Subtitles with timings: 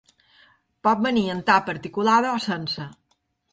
[0.87, 2.91] Pot venir amb tapa articulada o sense.